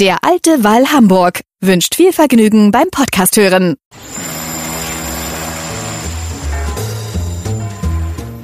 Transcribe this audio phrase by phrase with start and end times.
[0.00, 3.76] Der alte Wall Hamburg wünscht viel Vergnügen beim Podcast hören.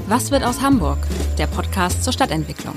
[0.06, 0.98] Was wird aus Hamburg?
[1.38, 2.74] Der Podcast zur Stadtentwicklung.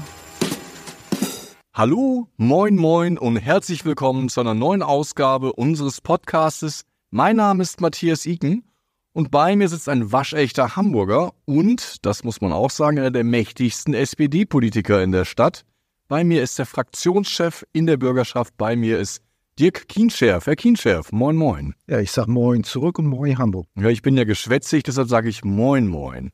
[1.73, 6.85] Hallo, moin, moin und herzlich willkommen zu einer neuen Ausgabe unseres Podcastes.
[7.09, 8.63] Mein Name ist Matthias Iken
[9.11, 13.25] und bei mir sitzt ein waschechter Hamburger und, das muss man auch sagen, einer der
[13.25, 15.65] mächtigsten SPD-Politiker in der Stadt.
[16.11, 18.57] Bei mir ist der Fraktionschef in der Bürgerschaft.
[18.57, 19.21] Bei mir ist
[19.57, 20.45] Dirk Kienscherf.
[20.45, 21.73] Herr Kienscherf, moin, moin.
[21.87, 23.69] Ja, ich sag moin zurück und moin Hamburg.
[23.77, 26.33] Ja, ich bin ja geschwätzig, deshalb sage ich moin, moin.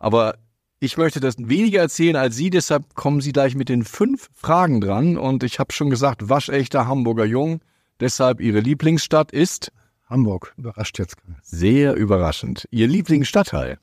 [0.00, 0.38] Aber
[0.80, 4.80] ich möchte das weniger erzählen als Sie, deshalb kommen Sie gleich mit den fünf Fragen
[4.80, 5.16] dran.
[5.16, 7.60] Und ich habe schon gesagt, waschechter Hamburger Jung.
[8.00, 9.70] Deshalb Ihre Lieblingsstadt ist?
[10.10, 10.52] Hamburg.
[10.56, 11.14] Überrascht jetzt.
[11.42, 12.66] Sehr überraschend.
[12.72, 13.78] Ihr Lieblingsstadtteil?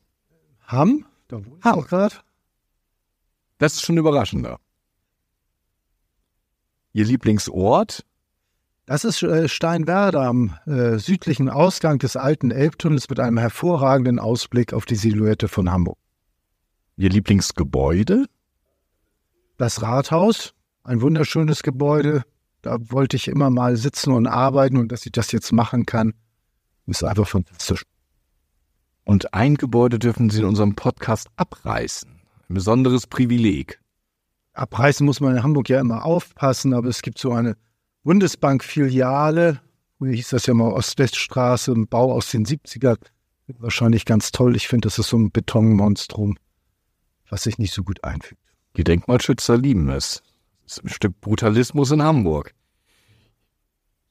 [0.67, 1.05] Hamm?
[1.29, 2.15] Da wohne ich auch gerade.
[3.57, 4.59] Das ist schon überraschender.
[6.93, 8.05] Ihr Lieblingsort?
[8.85, 14.73] Das ist äh, Steinwerder am äh, südlichen Ausgang des alten Elbtunnels mit einem hervorragenden Ausblick
[14.73, 15.97] auf die Silhouette von Hamburg.
[16.97, 18.25] Ihr Lieblingsgebäude?
[19.57, 22.23] Das Rathaus, ein wunderschönes Gebäude.
[22.61, 26.13] Da wollte ich immer mal sitzen und arbeiten und dass ich das jetzt machen kann,
[26.87, 27.83] ist einfach fantastisch.
[29.03, 32.09] Und ein Gebäude dürfen Sie in unserem Podcast abreißen.
[32.49, 33.79] Ein besonderes Privileg.
[34.59, 37.55] Abreißen muss man in Hamburg ja immer aufpassen, aber es gibt so eine
[38.03, 39.61] Bundesbank-Filiale,
[39.99, 42.97] wie hieß das ja mal Ost-West-Straße, ein Bau aus den 70er.
[43.57, 44.55] Wahrscheinlich ganz toll.
[44.55, 46.37] Ich finde, das ist so ein Betonmonstrum,
[47.29, 48.41] was sich nicht so gut einfügt.
[48.77, 50.21] Die Denkmalschützer lieben es.
[50.63, 52.53] Das ist ein Stück Brutalismus in Hamburg.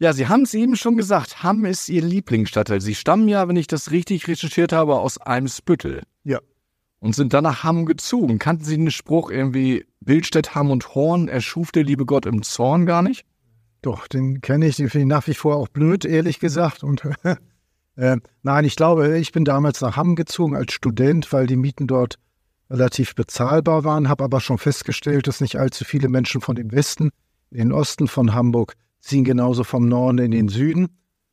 [0.00, 2.80] Ja, Sie haben es eben schon gesagt, Hamm ist Ihr Lieblingsstadtteil.
[2.80, 6.02] Sie stammen ja, wenn ich das richtig recherchiert habe, aus Eimsbüttel.
[6.24, 6.40] Ja.
[7.00, 8.38] Und sind dann nach Hamm gezogen.
[8.38, 12.86] Kannten Sie den Spruch irgendwie, Bildstedt, Hamm und Horn erschuf der liebe Gott im Zorn
[12.86, 13.24] gar nicht?
[13.82, 16.82] Doch, den kenne ich, den finde ich nach wie vor auch blöd, ehrlich gesagt.
[16.82, 17.02] Und
[17.96, 21.86] äh, nein, ich glaube, ich bin damals nach Hamm gezogen als Student, weil die Mieten
[21.86, 22.18] dort
[22.70, 27.10] relativ bezahlbar waren, habe aber schon festgestellt, dass nicht allzu viele Menschen von dem Westen
[27.50, 30.88] in den Osten von Hamburg ziehen, genauso vom Norden in den Süden.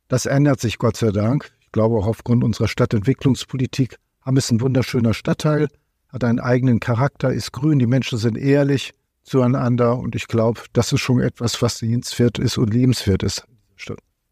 [0.08, 1.52] Das ändert sich Gott sei Dank.
[1.60, 3.96] Ich glaube auch aufgrund unserer Stadtentwicklungspolitik.
[4.26, 5.68] Hamm ist ein wunderschöner Stadtteil,
[6.08, 8.92] hat einen eigenen Charakter, ist grün, die Menschen sind ehrlich
[9.22, 13.46] zueinander und ich glaube, das ist schon etwas, was sehenswert ist und lebenswert ist.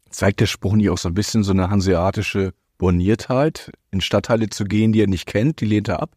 [0.09, 4.65] Zeigt der Spruch nicht auch so ein bisschen so eine hanseatische Borniertheit, in Stadtteile zu
[4.65, 6.11] gehen, die er nicht kennt, die lehnt er ab?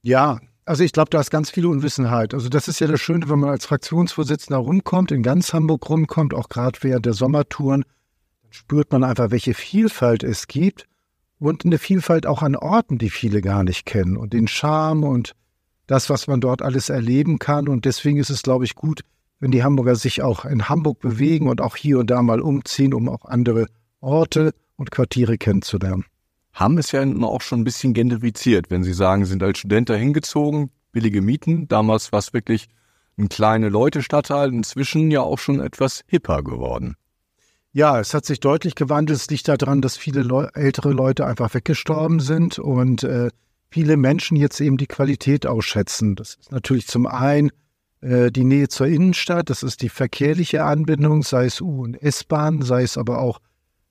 [0.00, 2.32] Ja, also ich glaube, da ist ganz viel Unwissenheit.
[2.32, 6.32] Also das ist ja das Schöne, wenn man als Fraktionsvorsitzender rumkommt, in ganz Hamburg rumkommt,
[6.32, 7.84] auch gerade während der Sommertouren,
[8.42, 10.86] dann spürt man einfach, welche Vielfalt es gibt
[11.40, 15.32] und eine Vielfalt auch an Orten, die viele gar nicht kennen und den Charme und
[15.86, 17.66] das, was man dort alles erleben kann.
[17.66, 19.00] Und deswegen ist es, glaube ich, gut,
[19.40, 22.94] wenn die Hamburger sich auch in Hamburg bewegen und auch hier und da mal umziehen,
[22.94, 23.66] um auch andere
[24.00, 26.04] Orte und Quartiere kennenzulernen.
[26.52, 29.94] Hamm ist ja auch schon ein bisschen gentrifiziert, wenn Sie sagen, sind als Student da
[29.94, 31.68] hingezogen, billige Mieten.
[31.68, 32.68] Damals war es wirklich
[33.18, 36.96] ein kleine Leute-Stadtteil, inzwischen ja auch schon etwas hipper geworden.
[37.72, 39.18] Ja, es hat sich deutlich gewandelt.
[39.18, 43.30] Es liegt daran, dass viele Leu ältere Leute einfach weggestorben sind und äh,
[43.70, 46.16] viele Menschen jetzt eben die Qualität ausschätzen.
[46.16, 47.50] Das ist natürlich zum einen
[48.00, 52.62] äh, die Nähe zur Innenstadt, das ist die verkehrliche Anbindung, sei es U- und S-Bahn,
[52.62, 53.38] sei es aber auch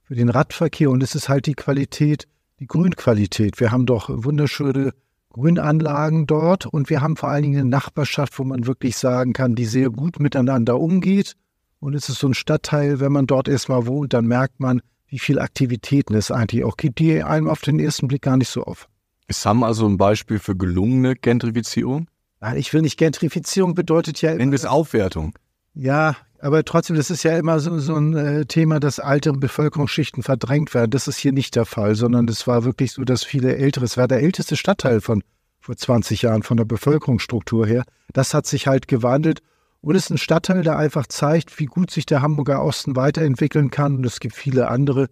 [0.03, 2.27] für den Radverkehr und es ist halt die Qualität,
[2.59, 3.59] die Grünqualität.
[3.59, 4.91] Wir haben doch wunderschöne
[5.31, 9.55] Grünanlagen dort und wir haben vor allen Dingen eine Nachbarschaft, wo man wirklich sagen kann,
[9.55, 11.35] die sehr gut miteinander umgeht.
[11.79, 15.19] Und es ist so ein Stadtteil, wenn man dort erstmal wohnt, dann merkt man, wie
[15.19, 18.63] viel Aktivitäten es eigentlich auch gibt, die einem auf den ersten Blick gar nicht so
[18.63, 18.87] auf.
[19.27, 22.07] Ist Hamm also ein Beispiel für gelungene Gentrifizierung?
[22.41, 24.33] Nein, ich will nicht Gentrifizierung bedeutet ja.
[24.33, 25.37] Nennen wir es Aufwertung.
[25.73, 30.23] Ja, aber trotzdem, das ist ja immer so, so ein äh, Thema, dass alte Bevölkerungsschichten
[30.23, 30.91] verdrängt werden.
[30.91, 33.97] Das ist hier nicht der Fall, sondern es war wirklich so, dass viele Ältere, es
[33.97, 35.23] war der älteste Stadtteil von
[35.59, 37.83] vor 20 Jahren von der Bevölkerungsstruktur her.
[38.13, 39.41] Das hat sich halt gewandelt
[39.81, 43.69] und es ist ein Stadtteil, der einfach zeigt, wie gut sich der Hamburger Osten weiterentwickeln
[43.69, 43.97] kann.
[43.97, 45.09] Und es gibt viele andere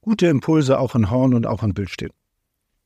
[0.00, 2.12] gute Impulse auch in Horn und auch in Bildstedt.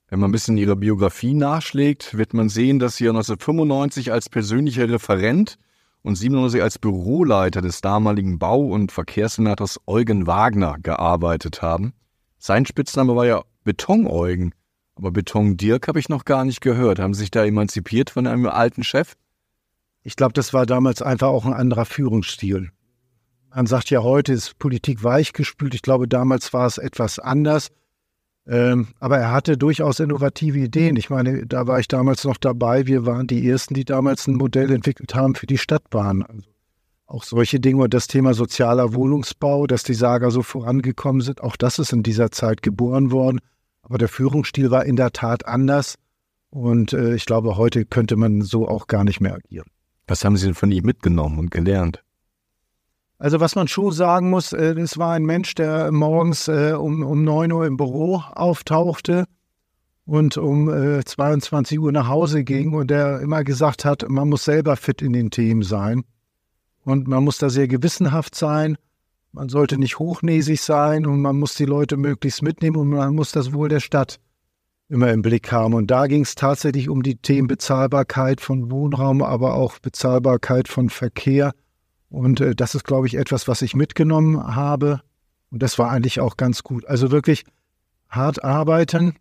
[0.09, 4.89] Wenn man ein bisschen ihrer Biografie nachschlägt, wird man sehen, dass sie 1995 als persönlicher
[4.89, 5.59] Referent
[6.03, 11.95] und 97 als Büroleiter des damaligen Bau- und Verkehrssenators Eugen Wagner gearbeitet haben.
[12.39, 14.53] Sein Spitzname war ja Betoneugen.
[14.95, 16.99] Aber Beton Dirk habe ich noch gar nicht gehört.
[16.99, 19.15] Haben Sie sich da emanzipiert von einem alten Chef?
[20.03, 22.71] Ich glaube, das war damals einfach auch ein anderer Führungsstil.
[23.55, 25.75] Man sagt ja heute, ist Politik weichgespült.
[25.75, 27.69] Ich glaube, damals war es etwas anders.
[28.47, 30.97] Ähm, aber er hatte durchaus innovative Ideen.
[30.97, 32.87] Ich meine, da war ich damals noch dabei.
[32.87, 36.25] Wir waren die Ersten, die damals ein Modell entwickelt haben für die Stadtbahn.
[36.25, 36.49] Also
[37.07, 41.57] auch solche Dinge und das Thema sozialer Wohnungsbau, dass die Sager so vorangekommen sind, auch
[41.57, 43.41] das ist in dieser Zeit geboren worden.
[43.83, 45.97] Aber der Führungsstil war in der Tat anders.
[46.51, 49.67] Und äh, ich glaube, heute könnte man so auch gar nicht mehr agieren.
[50.07, 52.03] Was haben Sie denn von ihm mitgenommen und gelernt?
[53.19, 57.05] Also was man schon sagen muss, äh, es war ein Mensch, der morgens äh, um,
[57.05, 59.27] um 9 Uhr im Büro auftauchte
[60.05, 64.45] und um äh, 22 Uhr nach Hause ging und der immer gesagt hat, man muss
[64.45, 66.03] selber fit in den Themen sein
[66.85, 68.77] und man muss da sehr gewissenhaft sein,
[69.31, 73.31] man sollte nicht hochnäsig sein und man muss die Leute möglichst mitnehmen und man muss
[73.31, 74.19] das Wohl der Stadt
[74.93, 75.75] immer im Blick haben.
[75.75, 80.91] Und da ging es tatsächlich um die Themen Bezahlbarkeit von Wohnraum, aber auch Bezahlbarkeit von
[80.91, 81.53] Verkehr
[82.13, 85.01] und äh, das ist, glaube ich, etwas, was ich mitgenommen habe.
[85.51, 86.87] Und das war eigentlich auch ganz gut.
[86.87, 87.45] Also wirklich
[88.09, 89.17] hart arbeiten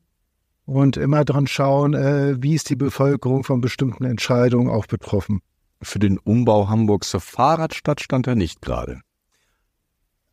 [0.66, 5.40] und immer dran schauen, äh, wie ist die Bevölkerung von bestimmten Entscheidungen auch betroffen.
[5.82, 9.00] Für den Umbau Hamburgs zur Fahrradstadt stand er nicht gerade.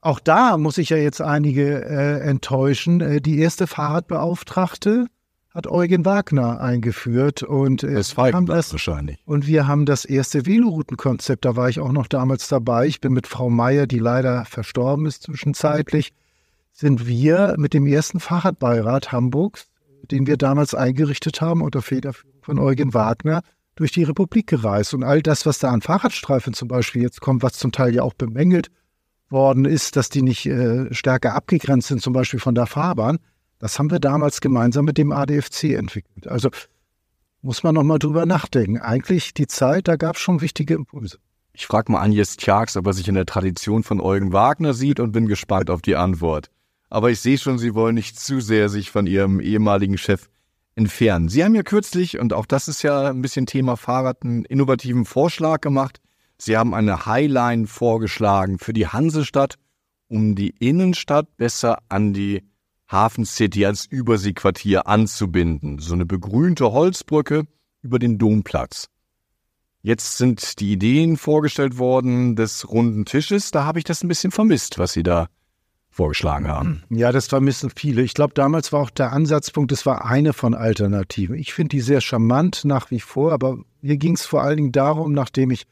[0.01, 3.01] Auch da muss ich ja jetzt einige äh, enttäuschen.
[3.01, 5.07] Äh, die erste Fahrradbeauftragte
[5.51, 9.19] hat Eugen Wagner eingeführt und äh, es haben das wahrscheinlich.
[9.25, 12.87] Und wir haben das erste Veloroutenkonzept, da war ich auch noch damals dabei.
[12.87, 16.13] Ich bin mit Frau Meier, die leider verstorben ist zwischenzeitlich,
[16.73, 19.69] sind wir mit dem ersten Fahrradbeirat Hamburgs,
[20.11, 23.43] den wir damals eingerichtet haben unter Federführung von Eugen Wagner,
[23.75, 24.95] durch die Republik gereist.
[24.95, 28.03] Und all das, was da an Fahrradstreifen zum Beispiel jetzt kommt, was zum Teil ja
[28.03, 28.71] auch bemängelt
[29.29, 33.19] worden ist, dass die nicht äh, stärker abgegrenzt sind, zum Beispiel von der Fahrbahn,
[33.59, 36.29] das haben wir damals gemeinsam mit dem ADFC entwickelt.
[36.29, 36.51] Also
[37.43, 38.79] muss man nochmal drüber nachdenken.
[38.79, 41.19] Eigentlich die Zeit, da gab es schon wichtige Impulse.
[41.53, 45.01] Ich frage mal Agnes Tjax, ob er sich in der Tradition von Eugen Wagner sieht
[45.01, 46.51] und bin gespannt auf die Antwort.
[46.91, 50.29] Aber ich sehe schon, Sie wollen nicht zu sehr sich von Ihrem ehemaligen Chef
[50.75, 51.29] entfernen.
[51.29, 55.05] Sie haben ja kürzlich, und auch das ist ja ein bisschen Thema Fahrrad, einen innovativen
[55.05, 56.01] Vorschlag gemacht.
[56.39, 59.57] Sie haben eine Highline vorgeschlagen für die Hansestadt,
[60.07, 62.45] um die Innenstadt besser an die
[62.91, 65.79] Hafen City als Überseequartier anzubinden.
[65.79, 67.45] So eine begrünte Holzbrücke
[67.83, 68.89] über den Domplatz.
[69.83, 73.51] Jetzt sind die Ideen vorgestellt worden des runden Tisches.
[73.51, 75.29] Da habe ich das ein bisschen vermisst, was Sie da
[75.91, 76.85] vorgeschlagen haben.
[76.91, 78.03] Ja, das vermissen viele.
[78.03, 81.37] Ich glaube, damals war auch der Ansatzpunkt, es war eine von Alternativen.
[81.37, 84.73] Ich finde die sehr charmant nach wie vor, aber mir ging es vor allen Dingen
[84.73, 85.67] darum, nachdem ich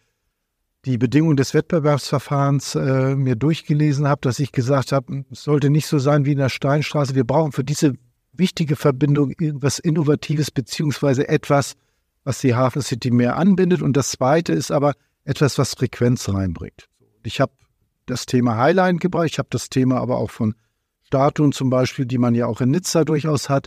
[0.86, 5.88] die Bedingungen des Wettbewerbsverfahrens äh, mir durchgelesen habe, dass ich gesagt habe, es sollte nicht
[5.88, 7.16] so sein wie in der Steinstraße.
[7.16, 7.94] Wir brauchen für diese
[8.32, 11.74] wichtige Verbindung irgendwas Innovatives beziehungsweise etwas,
[12.22, 13.82] was die Hafen City mehr anbindet.
[13.82, 14.94] Und das Zweite ist aber
[15.24, 16.88] etwas, was Frequenz reinbringt.
[17.24, 17.52] Ich habe
[18.06, 20.54] das Thema Highline gebracht, ich habe das Thema aber auch von
[21.02, 23.66] Statuen zum Beispiel, die man ja auch in Nizza durchaus hat,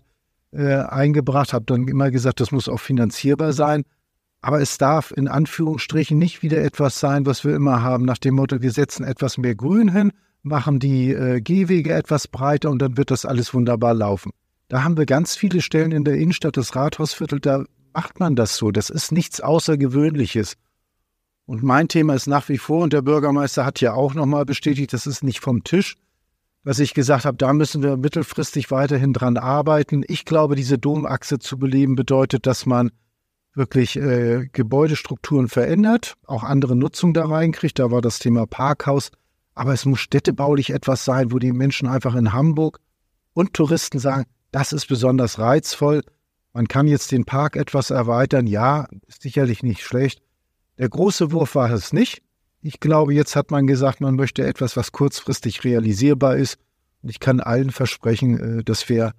[0.52, 3.84] äh, eingebracht, habe dann immer gesagt, das muss auch finanzierbar sein.
[4.42, 8.36] Aber es darf in Anführungsstrichen nicht wieder etwas sein, was wir immer haben, nach dem
[8.36, 10.12] Motto, wir setzen etwas mehr Grün hin,
[10.44, 14.32] machen die äh, Gehwege etwas breiter und dann wird das alles wunderbar laufen.
[14.70, 18.56] Da haben wir ganz viele Stellen in der Innenstadt, das Rathausviertel, da macht man das
[18.56, 18.72] so.
[18.72, 20.56] Das ist nichts Außergewöhnliches.
[21.46, 24.94] Und mein Thema ist nach wie vor, und der Bürgermeister hat ja auch nochmal bestätigt,
[24.94, 25.98] das ist nicht vom Tisch,
[26.64, 30.04] was ich gesagt habe, da müssen wir mittelfristig weiterhin dran arbeiten.
[30.08, 32.92] Ich glaube, diese Domachse zu beleben bedeutet, dass man
[33.60, 37.78] wirklich äh, Gebäudestrukturen verändert, auch andere Nutzung da reinkriegt.
[37.78, 39.12] Da war das Thema Parkhaus.
[39.54, 42.80] Aber es muss städtebaulich etwas sein, wo die Menschen einfach in Hamburg
[43.34, 46.02] und Touristen sagen, das ist besonders reizvoll.
[46.54, 48.48] Man kann jetzt den Park etwas erweitern.
[48.48, 50.22] Ja, ist sicherlich nicht schlecht.
[50.78, 52.24] Der große Wurf war es nicht.
[52.62, 56.58] Ich glaube, jetzt hat man gesagt, man möchte etwas, was kurzfristig realisierbar ist.
[57.02, 59.14] Und ich kann allen versprechen, äh, dass wir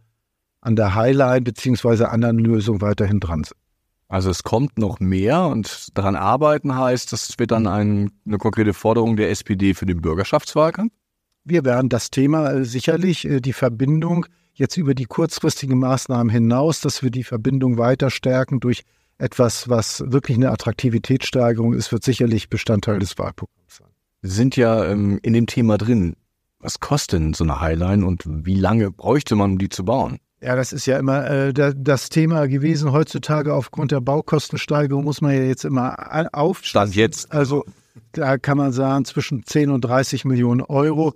[0.63, 3.60] an der Highline beziehungsweise anderen Lösungen weiterhin dran sind.
[4.11, 8.75] Also es kommt noch mehr und daran arbeiten heißt, das wird dann ein, eine konkrete
[8.75, 10.93] Forderung der SPD für den Bürgerschaftswahlkampf?
[11.45, 16.81] Wir werden das Thema äh, sicherlich, äh, die Verbindung jetzt über die kurzfristigen Maßnahmen hinaus,
[16.81, 18.83] dass wir die Verbindung weiter stärken durch
[19.19, 23.89] etwas, was wirklich eine Attraktivitätssteigerung ist, wird sicherlich Bestandteil des Wahlprogramms sein.
[24.23, 26.17] Sie sind ja ähm, in dem Thema drin.
[26.59, 30.19] Was kostet denn so eine Highline und wie lange bräuchte man, um die zu bauen?
[30.43, 32.93] Ja, das ist ja immer äh, da, das Thema gewesen.
[32.93, 35.97] Heutzutage aufgrund der Baukostensteigerung muss man ja jetzt immer
[36.33, 36.61] auf.
[36.65, 37.31] Stand jetzt.
[37.31, 37.65] Also
[38.13, 41.15] da kann man sagen, zwischen 10 und 30 Millionen Euro.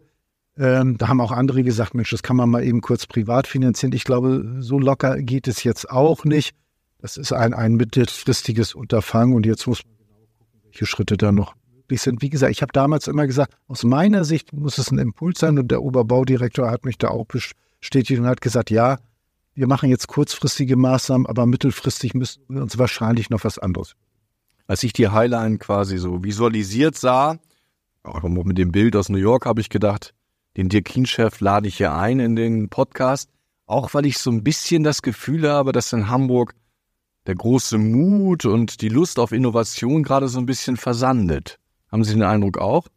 [0.59, 3.93] Ähm, da haben auch andere gesagt, Mensch, das kann man mal eben kurz privat finanzieren.
[3.93, 6.55] Ich glaube, so locker geht es jetzt auch nicht.
[6.99, 11.33] Das ist ein, ein mittelfristiges Unterfangen und jetzt muss man genau gucken, welche Schritte da
[11.33, 12.23] noch möglich sind.
[12.23, 15.59] Wie gesagt, ich habe damals immer gesagt, aus meiner Sicht muss es ein Impuls sein
[15.59, 18.99] und der Oberbaudirektor hat mich da auch bestätigt und hat gesagt, ja,
[19.55, 23.95] wir machen jetzt kurzfristige Maßnahmen, aber mittelfristig müssen wir uns wahrscheinlich noch was anderes.
[24.67, 27.39] Als ich die Highline quasi so visualisiert sah,
[28.03, 30.15] auch mit dem Bild aus New York, habe ich gedacht,
[30.57, 33.31] den Dirk Kien-Chef lade ich hier ein in den Podcast,
[33.67, 36.55] auch weil ich so ein bisschen das Gefühl habe, dass in Hamburg
[37.27, 41.59] der große Mut und die Lust auf Innovation gerade so ein bisschen versandet.
[41.91, 42.89] Haben Sie den Eindruck auch?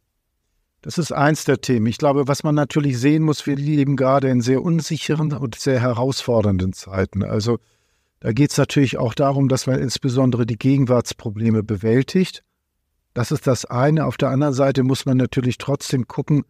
[0.88, 1.84] Das ist eins der Themen.
[1.84, 5.82] Ich glaube, was man natürlich sehen muss, wir leben gerade in sehr unsicheren und sehr
[5.82, 7.22] herausfordernden Zeiten.
[7.22, 7.58] Also
[8.20, 12.42] da geht es natürlich auch darum, dass man insbesondere die Gegenwartsprobleme bewältigt.
[13.12, 14.06] Das ist das eine.
[14.06, 16.46] Auf der anderen Seite muss man natürlich trotzdem gucken,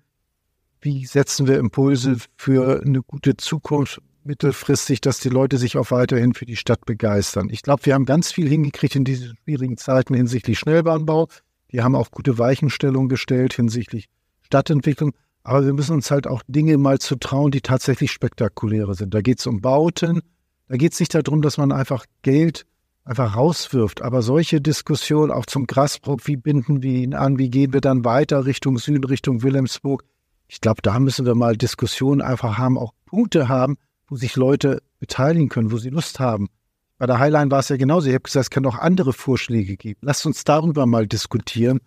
[0.81, 6.33] wie setzen wir Impulse für eine gute Zukunft mittelfristig, dass die Leute sich auch weiterhin
[6.33, 7.49] für die Stadt begeistern.
[7.51, 11.27] Ich glaube, wir haben ganz viel hingekriegt in diesen schwierigen Zeiten hinsichtlich Schnellbahnbau.
[11.67, 14.09] Wir haben auch gute Weichenstellungen gestellt hinsichtlich
[14.49, 15.13] Stadtentwicklung.
[15.43, 19.15] Aber wir müssen uns halt auch Dinge mal zu trauen, die tatsächlich spektakuläre sind.
[19.15, 20.23] Da geht es um Bauten.
[20.69, 22.67] Da geht es nicht darum, dass man einfach Geld
[23.05, 24.03] einfach rauswirft.
[24.03, 27.39] Aber solche Diskussionen auch zum Grasbruck, wie binden wir ihn an?
[27.39, 30.05] Wie gehen wir dann weiter Richtung Süden, Richtung Wilhelmsburg?
[30.49, 33.77] Ich glaube, da müssen wir mal Diskussionen einfach haben, auch Punkte haben,
[34.09, 36.49] wo sich Leute beteiligen können, wo sie Lust haben.
[36.99, 38.09] Bei der Highline war es ja genauso.
[38.09, 40.01] Ich habe gesagt, es kann auch andere Vorschläge geben.
[40.03, 41.81] Lasst uns darüber mal diskutieren.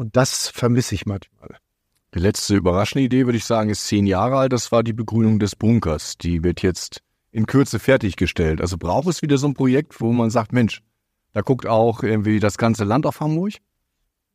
[0.00, 1.58] Und das vermisse ich manchmal.
[2.14, 4.50] Die letzte überraschende Idee, würde ich sagen, ist zehn Jahre alt.
[4.50, 6.16] Das war die Begrünung des Bunkers.
[6.16, 7.02] Die wird jetzt
[7.32, 8.62] in Kürze fertiggestellt.
[8.62, 10.80] Also braucht es wieder so ein Projekt, wo man sagt, Mensch,
[11.34, 13.56] da guckt auch irgendwie das ganze Land auf Hamburg?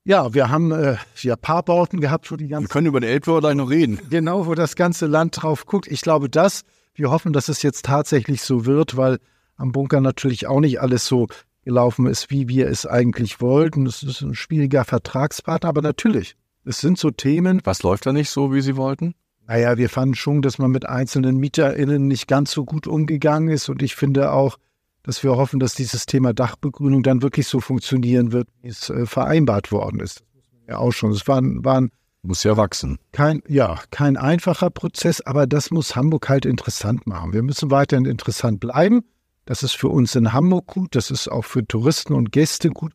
[0.04, 2.70] Ja, wir haben äh, ja Paarbauten gehabt, wo die ganze.
[2.70, 4.00] Wir können über den Elbtor gleich noch reden.
[4.12, 5.88] Genau, wo das ganze Land drauf guckt.
[5.88, 6.62] Ich glaube, das,
[6.94, 9.18] wir hoffen, dass es jetzt tatsächlich so wird, weil
[9.56, 11.26] am Bunker natürlich auch nicht alles so
[11.66, 13.86] gelaufen ist, wie wir es eigentlich wollten.
[13.86, 17.60] Es ist ein schwieriger Vertragspartner, aber natürlich, es sind so Themen.
[17.66, 19.16] Was läuft da nicht so, wie Sie wollten?
[19.48, 23.70] Naja, wir fanden schon, dass man mit einzelnen MieterInnen nicht ganz so gut umgegangen ist
[23.70, 24.58] und ich finde auch,
[25.04, 29.06] dass wir hoffen, dass dieses Thema Dachbegrünung dann wirklich so funktionieren wird, wie es äh,
[29.06, 30.24] vereinbart worden ist.
[30.68, 31.12] Ja, auch schon.
[31.12, 31.92] Es waren, waren
[32.24, 32.98] muss ja wachsen.
[33.12, 37.34] Kein, ja, kein einfacher Prozess, aber das muss Hamburg halt interessant machen.
[37.34, 39.04] Wir müssen weiterhin interessant bleiben.
[39.46, 42.94] Das ist für uns in Hamburg gut, das ist auch für Touristen und Gäste gut.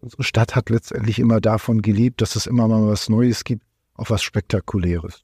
[0.00, 4.10] unsere Stadt hat letztendlich immer davon gelebt, dass es immer mal was Neues gibt, auch
[4.10, 5.22] was Spektakuläres.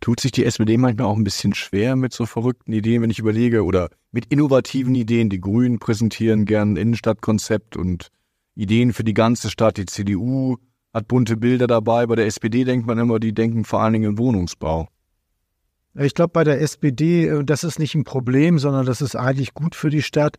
[0.00, 3.18] Tut sich die SPD manchmal auch ein bisschen schwer mit so verrückten Ideen, wenn ich
[3.18, 5.28] überlege, oder mit innovativen Ideen?
[5.28, 8.08] Die Grünen präsentieren gern ein Innenstadtkonzept und
[8.54, 9.76] Ideen für die ganze Stadt.
[9.76, 10.56] Die CDU
[10.94, 12.06] hat bunte Bilder dabei.
[12.06, 14.88] Bei der SPD denkt man immer, die denken vor allen Dingen in Wohnungsbau.
[16.00, 19.54] Ich glaube, bei der SPD, äh, das ist nicht ein Problem, sondern das ist eigentlich
[19.54, 20.38] gut für die Stadt,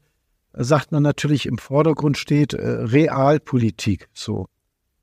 [0.54, 4.10] sagt man natürlich im Vordergrund steht äh, Realpolitik.
[4.14, 4.48] So.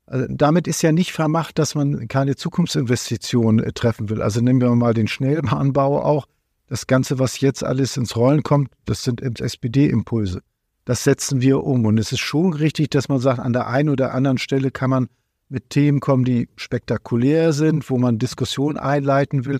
[0.05, 4.21] Also damit ist ja nicht vermacht, dass man keine Zukunftsinvestitionen äh, treffen will.
[4.21, 6.25] Also nehmen wir mal den Schnellbahnbau auch.
[6.69, 10.41] Das Ganze, was jetzt alles ins Rollen kommt, das sind SPD-Impulse.
[10.83, 11.85] Das setzen wir um.
[11.85, 14.89] Und es ist schon richtig, dass man sagt, an der einen oder anderen Stelle kann
[14.89, 15.07] man
[15.49, 19.59] mit Themen kommen, die spektakulär sind, wo man Diskussionen einleiten will.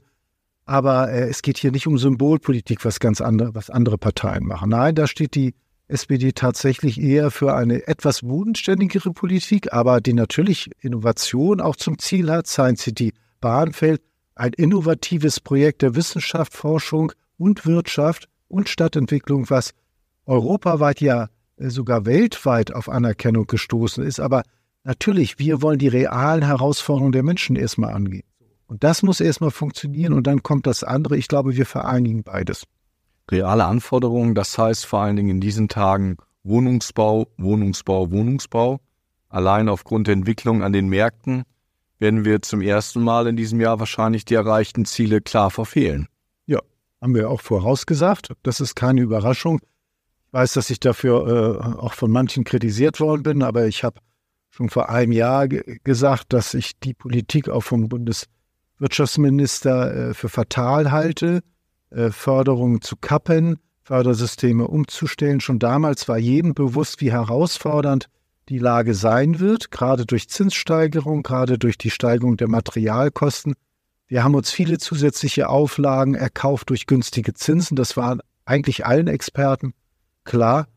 [0.68, 4.70] Aber äh, es geht hier nicht um Symbolpolitik, was ganz andere, was andere Parteien machen.
[4.70, 5.56] Nein, da steht die
[5.88, 12.30] SPD tatsächlich eher für eine etwas bodenständigere Politik, aber die natürlich Innovation auch zum Ziel
[12.30, 12.48] hat.
[12.48, 14.02] Science City Bahnfeld,
[14.36, 19.74] ein innovatives Projekt der Wissenschaft, Forschung und Wirtschaft und Stadtentwicklung, was
[20.26, 24.20] europaweit ja äh, sogar weltweit auf Anerkennung gestoßen ist.
[24.20, 24.44] Aber
[24.84, 28.26] natürlich, wir wollen die realen Herausforderungen der Menschen erstmal angehen.
[28.68, 31.18] Und das muss erstmal funktionieren und dann kommt das andere.
[31.18, 32.66] Ich glaube, wir vereinigen beides
[33.32, 34.36] reale Anforderungen.
[34.36, 38.80] Das heißt vor allen Dingen in diesen Tagen Wohnungsbau, Wohnungsbau, Wohnungsbau.
[39.30, 41.44] Allein aufgrund der Entwicklung an den Märkten
[42.00, 46.08] werden wir zum ersten Mal in diesem Jahr wahrscheinlich die erreichten Ziele klar verfehlen.
[46.46, 46.60] Ja,
[47.02, 48.34] haben wir auch vorausgesagt.
[48.44, 49.60] Das ist keine Überraschung.
[50.28, 54.00] Ich weiß, dass ich dafür äh, auch von manchen kritisiert worden bin, aber ich habe
[54.50, 57.90] schon vor einem Jahr gesagt, dass ich die Politik auch vom
[58.78, 61.42] Bundeswirtschaftsminister äh, für fatal halte
[61.90, 65.40] äh, Förderung zu kappen, Fördersysteme umzustellen.
[65.40, 68.10] Schon damals war jedem bewusst, wie herausfordernd
[68.50, 73.56] die Lage sein wird, gerade durch Zinssteigerung, gerade durch die Steigerung der Materialkosten.
[74.08, 77.76] Wir haben uns viele zusätzliche Auflagen erkauft durch günstige Zinsen.
[77.76, 79.74] Das war eigentlich allen Experten
[80.24, 80.68] klar.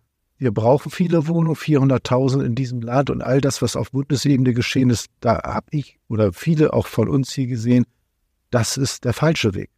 [0.40, 4.88] Wir brauchen viele Wohnungen, 400.000 in diesem Land und all das, was auf Bundesebene geschehen
[4.88, 7.84] ist, da habe ich oder viele auch von uns hier gesehen,
[8.50, 9.68] das ist der falsche Weg.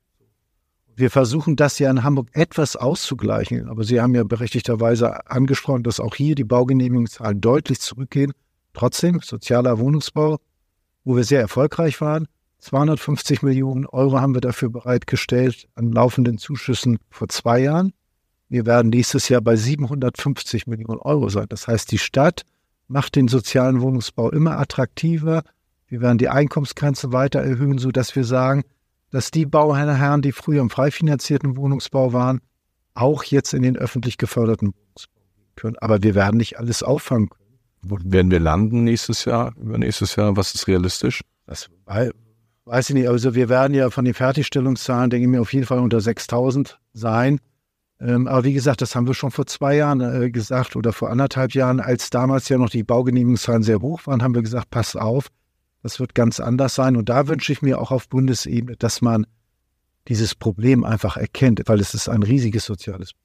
[0.94, 5.98] Wir versuchen das ja in Hamburg etwas auszugleichen, aber Sie haben ja berechtigterweise angesprochen, dass
[5.98, 8.32] auch hier die Baugenehmigungszahlen deutlich zurückgehen.
[8.72, 10.38] Trotzdem, sozialer Wohnungsbau,
[11.02, 12.28] wo wir sehr erfolgreich waren,
[12.60, 17.92] 250 Millionen Euro haben wir dafür bereitgestellt an laufenden Zuschüssen vor zwei Jahren.
[18.52, 21.46] Wir werden nächstes Jahr bei 750 Millionen Euro sein.
[21.48, 22.42] Das heißt, die Stadt
[22.86, 25.42] macht den sozialen Wohnungsbau immer attraktiver.
[25.86, 28.62] Wir werden die Einkommensgrenze weiter erhöhen, sodass wir sagen,
[29.10, 32.42] dass die Bauherren, die früher im frei finanzierten Wohnungsbau waren,
[32.92, 35.76] auch jetzt in den öffentlich geförderten Wohnungsbau gehen können.
[35.78, 37.58] Aber wir werden nicht alles auffangen können.
[37.80, 40.36] Wo werden wir landen nächstes Jahr, übernächstes Jahr?
[40.36, 41.22] Was ist realistisch?
[41.46, 43.08] Das weiß ich nicht.
[43.08, 46.78] Also wir werden ja von den Fertigstellungszahlen, denke ich mir, auf jeden Fall unter 6000
[46.92, 47.40] sein.
[48.02, 51.10] Ähm, aber wie gesagt, das haben wir schon vor zwei Jahren äh, gesagt oder vor
[51.10, 54.96] anderthalb Jahren, als damals ja noch die Baugenehmigungszahlen sehr hoch waren, haben wir gesagt, passt
[54.98, 55.28] auf,
[55.82, 56.96] das wird ganz anders sein.
[56.96, 59.26] Und da wünsche ich mir auch auf Bundesebene, dass man
[60.08, 63.22] dieses Problem einfach erkennt, weil es ist ein riesiges soziales Problem.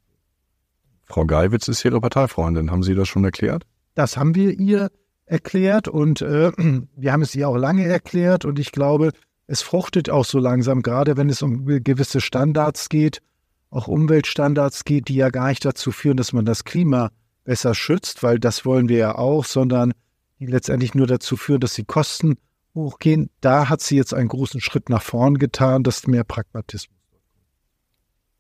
[1.06, 2.70] Frau Geiwitz ist Ihre Parteifreundin.
[2.70, 3.66] Haben Sie das schon erklärt?
[3.96, 4.92] Das haben wir ihr
[5.26, 6.52] erklärt und äh,
[6.96, 9.12] wir haben es ihr auch lange erklärt und ich glaube,
[9.48, 13.22] es fruchtet auch so langsam, gerade wenn es um gewisse Standards geht
[13.70, 17.12] auch Umweltstandards geht, die ja gar nicht dazu führen, dass man das Klima
[17.44, 19.94] besser schützt, weil das wollen wir ja auch, sondern
[20.40, 22.36] die letztendlich nur dazu führen, dass die Kosten
[22.76, 23.30] hochgehen.
[23.42, 26.96] Da hat sie jetzt einen großen Schritt nach vorn getan, das ist mehr Pragmatismus.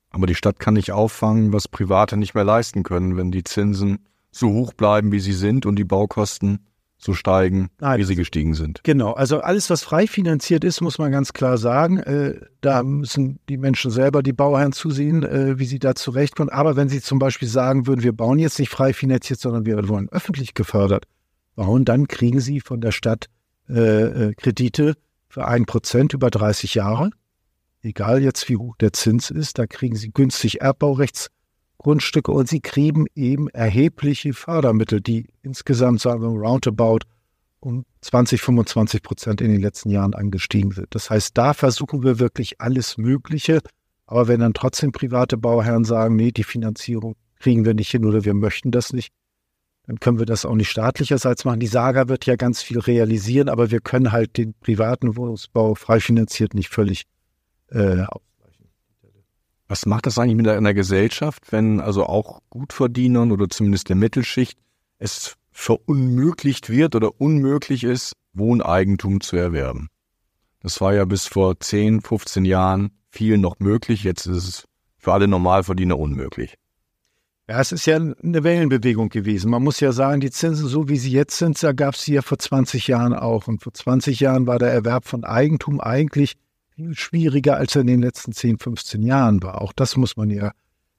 [0.10, 4.05] Aber die Stadt kann nicht auffangen, was Private nicht mehr leisten können, wenn die Zinsen
[4.31, 6.65] so hoch bleiben, wie sie sind und die Baukosten
[6.97, 8.81] so steigen, Nein, wie sie gestiegen sind.
[8.83, 11.99] Genau, also alles, was frei finanziert ist, muss man ganz klar sagen.
[11.99, 16.49] Äh, da müssen die Menschen selber, die Bauherren zusehen, äh, wie sie da zurechtkommen.
[16.49, 19.87] Aber wenn sie zum Beispiel sagen würden, wir bauen jetzt nicht frei finanziert, sondern wir
[19.87, 21.05] wollen öffentlich gefördert
[21.55, 23.27] bauen, dann kriegen sie von der Stadt
[23.69, 24.95] äh, äh Kredite
[25.27, 27.11] für ein Prozent über 30 Jahre.
[27.81, 31.29] Egal jetzt, wie hoch der Zins ist, da kriegen sie günstig Erbbaurechts
[31.77, 36.99] Grundstücke und sie kriegen eben erhebliche Fördermittel, die insgesamt, sagen wir, roundabout
[37.60, 40.88] um 20, 25 Prozent in den letzten Jahren angestiegen sind.
[40.91, 43.62] Das heißt, da versuchen wir wirklich alles Mögliche.
[44.06, 48.23] Aber wenn dann trotzdem private Bauherren sagen, nee, die Finanzierung kriegen wir nicht hin oder
[48.23, 49.12] wir möchten das nicht,
[49.86, 51.60] dann können wir das auch nicht staatlicherseits machen.
[51.60, 55.99] Die Saga wird ja ganz viel realisieren, aber wir können halt den privaten Wohnungsbau frei
[55.99, 57.04] finanziert nicht völlig
[57.69, 58.04] äh,
[59.67, 64.58] was macht das eigentlich mit einer Gesellschaft, wenn also auch Gutverdienern oder zumindest der Mittelschicht
[64.97, 69.89] es verunmöglicht wird oder unmöglich ist, Wohneigentum zu erwerben?
[70.62, 74.65] Das war ja bis vor 10, 15 Jahren vielen noch möglich, jetzt ist es
[74.97, 76.58] für alle Normalverdiener unmöglich.
[77.49, 79.49] Ja, es ist ja eine Wellenbewegung gewesen.
[79.49, 82.15] Man muss ja sagen, die Zinsen, so wie sie jetzt sind, da gab es sie
[82.15, 83.47] ja vor 20 Jahren auch.
[83.47, 86.46] Und vor 20 Jahren war der Erwerb von Eigentum eigentlich viel
[86.93, 89.61] schwieriger, als er in den letzten 10, 15 Jahren war.
[89.61, 90.51] Auch das muss man ja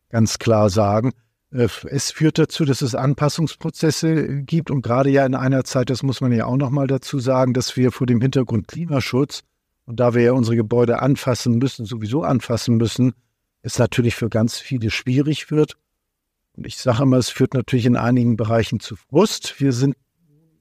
[0.09, 1.13] ganz klar sagen.
[1.51, 6.03] Äh, es führt dazu, dass es Anpassungsprozesse gibt und gerade ja in einer Zeit, das
[6.03, 9.43] muss man ja auch nochmal dazu sagen, dass wir vor dem Hintergrund Klimaschutz
[9.85, 13.15] und da wir ja unsere Gebäude anfassen müssen, sowieso anfassen müssen,
[13.63, 15.77] es natürlich für ganz viele schwierig wird.
[16.57, 19.61] Und ich sage immer, es führt natürlich in einigen Bereichen zu Frust.
[19.61, 19.97] Wir sind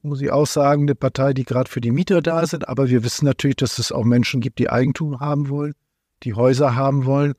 [0.02, 2.68] muss ich auch sagen, eine Partei, die gerade für die Mieter da sind.
[2.68, 5.74] Aber wir wissen natürlich, dass es auch Menschen gibt, die Eigentum haben wollen,
[6.22, 7.34] die Häuser haben wollen.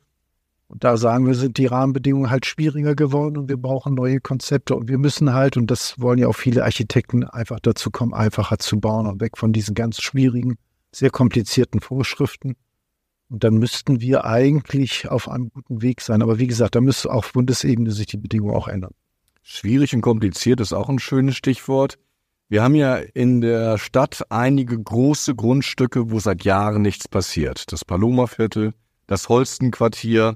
[0.67, 4.75] Und da sagen wir, sind die Rahmenbedingungen halt schwieriger geworden und wir brauchen neue Konzepte.
[4.75, 8.59] Und wir müssen halt, und das wollen ja auch viele Architekten, einfach dazu kommen, einfacher
[8.59, 10.57] zu bauen und weg von diesen ganz schwierigen,
[10.91, 12.55] sehr komplizierten Vorschriften.
[13.29, 16.21] Und dann müssten wir eigentlich auf einem guten Weg sein.
[16.21, 18.93] Aber wie gesagt, da müsste auf Bundesebene sich die Bedingungen auch ändern.
[19.41, 21.97] Schwierig und kompliziert ist auch ein schönes Stichwort.
[22.51, 27.71] Wir haben ja in der Stadt einige große Grundstücke, wo seit Jahren nichts passiert.
[27.71, 28.73] Das Paloma-Viertel,
[29.05, 30.35] das Holstenquartier.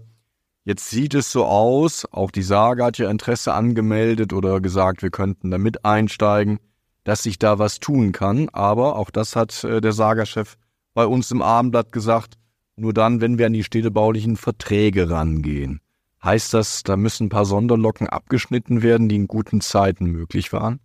[0.64, 5.10] Jetzt sieht es so aus, auch die Sage hat ja Interesse angemeldet oder gesagt, wir
[5.10, 6.60] könnten da mit einsteigen,
[7.04, 8.48] dass sich da was tun kann.
[8.50, 10.56] Aber auch das hat äh, der Sagerchef
[10.94, 12.36] bei uns im Abendblatt gesagt,
[12.76, 15.82] nur dann, wenn wir an die städtebaulichen Verträge rangehen.
[16.24, 20.80] Heißt das, da müssen ein paar Sonderlocken abgeschnitten werden, die in guten Zeiten möglich waren?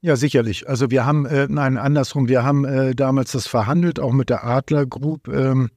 [0.00, 0.68] Ja, sicherlich.
[0.68, 4.44] Also wir haben, äh, nein, andersrum, wir haben äh, damals das verhandelt, auch mit der
[4.44, 5.70] Adler Group, ähm,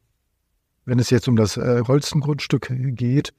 [0.86, 3.34] wenn es jetzt um das äh, Holstengrundstück geht,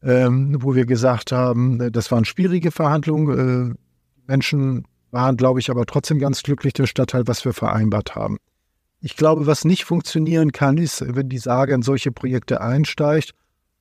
[0.00, 3.74] ähm, wo wir gesagt haben, äh, das waren schwierige Verhandlungen.
[3.74, 3.74] Äh,
[4.28, 8.36] Menschen waren, glaube ich, aber trotzdem ganz glücklich, der Stadtteil, was wir vereinbart haben.
[9.00, 13.32] Ich glaube, was nicht funktionieren kann, ist, wenn die Sage in solche Projekte einsteigt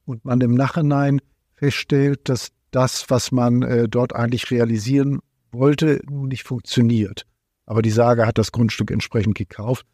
[0.06, 1.22] und man im Nachhinein
[1.54, 5.20] feststellt, dass das, was man äh, dort eigentlich realisieren
[5.58, 7.26] wollte, nun nicht funktioniert.
[7.66, 9.86] Aber die Sage hat das Grundstück entsprechend gekauft.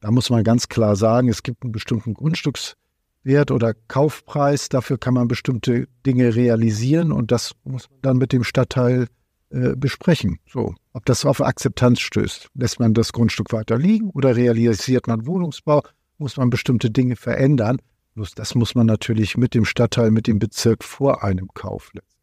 [0.00, 5.14] Da muss man ganz klar sagen, es gibt einen bestimmten Grundstückswert oder Kaufpreis, dafür kann
[5.14, 9.08] man bestimmte Dinge realisieren und das muss man dann mit dem Stadtteil
[9.50, 10.38] äh, besprechen.
[10.48, 12.50] So, ob das auf Akzeptanz stößt.
[12.54, 15.82] Lässt man das Grundstück weiter liegen oder realisiert man Wohnungsbau?
[16.18, 17.78] Muss man bestimmte Dinge verändern?
[18.14, 22.15] Bloß das muss man natürlich mit dem Stadtteil, mit dem Bezirk vor einem Kauf letztendlich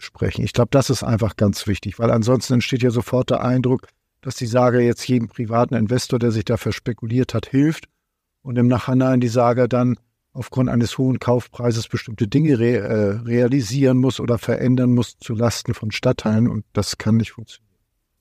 [0.00, 0.44] besprechen.
[0.44, 3.86] Ich glaube, das ist einfach ganz wichtig, weil ansonsten entsteht ja sofort der Eindruck,
[4.20, 7.86] dass die Sage jetzt jedem privaten Investor, der sich dafür spekuliert hat, hilft
[8.42, 9.96] und im Nachhinein die Sage dann
[10.32, 15.74] aufgrund eines hohen Kaufpreises bestimmte Dinge re äh, realisieren muss oder verändern muss zu Lasten
[15.74, 17.70] von Stadtteilen und das kann nicht funktionieren.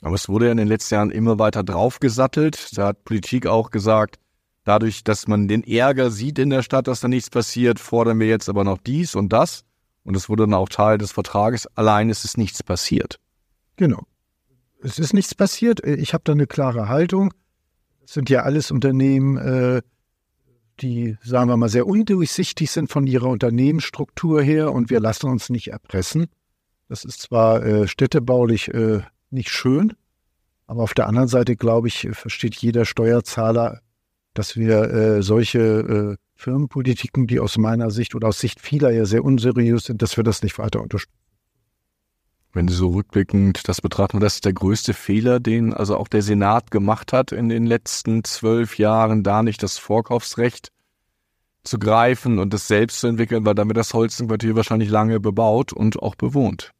[0.01, 2.77] Aber es wurde ja in den letzten Jahren immer weiter draufgesattelt.
[2.77, 4.17] Da hat Politik auch gesagt,
[4.63, 8.27] dadurch, dass man den Ärger sieht in der Stadt, dass da nichts passiert, fordern wir
[8.27, 9.65] jetzt aber noch dies und das.
[10.03, 11.67] Und es wurde dann auch Teil des Vertrages.
[11.75, 13.19] Allein ist es nichts passiert.
[13.75, 14.03] Genau.
[14.81, 15.85] Es ist nichts passiert.
[15.85, 17.33] Ich habe da eine klare Haltung.
[18.03, 19.81] Es sind ja alles Unternehmen, äh,
[20.79, 25.49] die, sagen wir mal, sehr undurchsichtig sind von ihrer Unternehmensstruktur her und wir lassen uns
[25.49, 26.27] nicht erpressen.
[26.87, 29.93] Das ist zwar äh, städtebaulich äh, nicht schön,
[30.65, 33.81] aber auf der anderen Seite, glaube ich, versteht jeder Steuerzahler,
[34.33, 39.83] dass wir solche Firmenpolitiken, die aus meiner Sicht oder aus Sicht vieler ja sehr unseriös
[39.83, 41.19] sind, dass wir das nicht weiter unterstützen.
[42.53, 46.21] Wenn Sie so rückblickend das betrachten, das ist der größte Fehler, den also auch der
[46.21, 50.69] Senat gemacht hat in den letzten zwölf Jahren, da nicht das Vorkaufsrecht
[51.63, 56.01] zu greifen und es selbst zu entwickeln, weil damit das Holzenquartier wahrscheinlich lange bebaut und
[56.01, 56.71] auch bewohnt.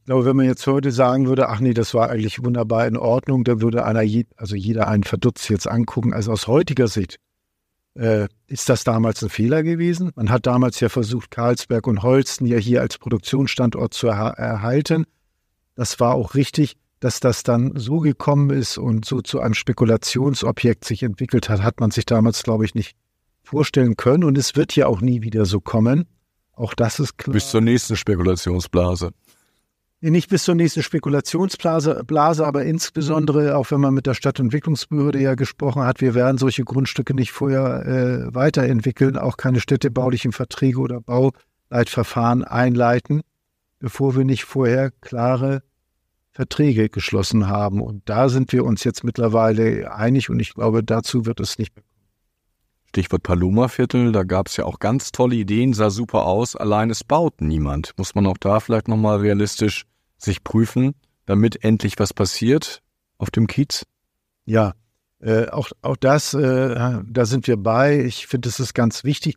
[0.00, 2.98] Ich glaube, wenn man jetzt heute sagen würde, ach nee, das war eigentlich wunderbar in
[2.98, 6.12] Ordnung, dann würde einer, je, also jeder einen verdutzt jetzt angucken.
[6.12, 7.18] Also aus heutiger Sicht
[7.94, 10.12] äh, ist das damals ein Fehler gewesen.
[10.14, 15.06] Man hat damals ja versucht, Karlsberg und Holsten ja hier als Produktionsstandort zu er erhalten.
[15.74, 20.84] Das war auch richtig, dass das dann so gekommen ist und so zu einem Spekulationsobjekt
[20.84, 22.94] sich entwickelt hat, hat man sich damals, glaube ich, nicht
[23.42, 24.24] vorstellen können.
[24.24, 26.06] Und es wird ja auch nie wieder so kommen.
[26.52, 27.32] Auch das ist klar.
[27.32, 29.12] Bis zur nächsten Spekulationsblase.
[30.02, 35.34] Nicht bis zur nächsten Spekulationsblase, Blase, aber insbesondere, auch wenn man mit der Stadtentwicklungsbehörde ja
[35.34, 41.02] gesprochen hat, wir werden solche Grundstücke nicht vorher äh, weiterentwickeln, auch keine städtebaulichen Verträge oder
[41.02, 43.20] Bauleitverfahren einleiten,
[43.78, 45.62] bevor wir nicht vorher klare
[46.32, 47.82] Verträge geschlossen haben.
[47.82, 51.76] Und da sind wir uns jetzt mittlerweile einig und ich glaube, dazu wird es nicht
[51.76, 51.84] mehr
[52.88, 57.04] Stichwort Paloma-Viertel, da gab es ja auch ganz tolle Ideen, sah super aus, allein es
[57.04, 57.92] baut niemand.
[57.96, 59.84] Muss man auch da vielleicht nochmal realistisch
[60.22, 60.94] sich prüfen,
[61.26, 62.82] damit endlich was passiert
[63.18, 63.84] auf dem Kiez?
[64.44, 64.74] Ja,
[65.20, 68.00] äh, auch, auch das, äh, da sind wir bei.
[68.00, 69.36] Ich finde, es ist ganz wichtig.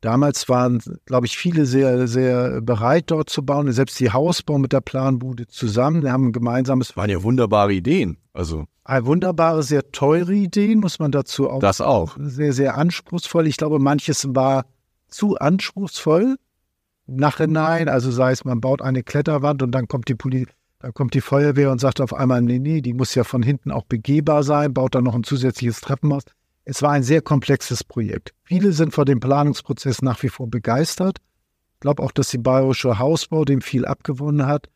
[0.00, 3.72] Damals waren, glaube ich, viele sehr, sehr bereit, dort zu bauen.
[3.72, 6.02] Selbst die Hausbau mit der Planbude zusammen.
[6.02, 6.94] Wir haben ein gemeinsames.
[6.94, 8.18] Waren ja wunderbare Ideen.
[8.34, 8.66] Also.
[8.84, 11.60] Eine wunderbare, sehr teure Ideen, muss man dazu auch.
[11.60, 12.18] Das auch.
[12.20, 13.46] Sehr, sehr anspruchsvoll.
[13.46, 14.66] Ich glaube, manches war
[15.08, 16.36] zu anspruchsvoll.
[17.06, 20.52] Nachhinein, also sei es, man baut eine Kletterwand und dann kommt die Polizei.
[20.84, 23.70] Da kommt die Feuerwehr und sagt auf einmal, nee, nee, die muss ja von hinten
[23.70, 26.24] auch begehbar sein, baut dann noch ein zusätzliches Treppenhaus.
[26.66, 28.34] Es war ein sehr komplexes Projekt.
[28.42, 31.18] Viele sind vor dem Planungsprozess nach wie vor begeistert.
[31.74, 34.68] Ich glaube auch, dass die Bayerische Hausbau dem viel abgewonnen hat.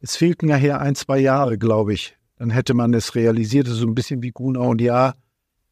[0.00, 2.16] Es fehlten ja hier ein, zwei Jahre, glaube ich.
[2.36, 5.14] Dann hätte man es realisiert, so ein bisschen wie Gunau und Ja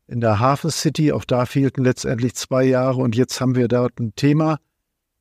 [0.06, 1.10] in der Hafen City.
[1.10, 4.58] Auch da fehlten letztendlich zwei Jahre und jetzt haben wir dort ein Thema,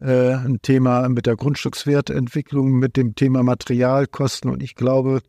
[0.02, 5.22] äh, ein Thema mit der Grundstückswertentwicklung, mit dem Thema Materialkosten und ich glaube,